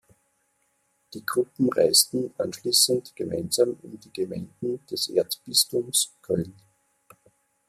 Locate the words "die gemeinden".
3.99-4.83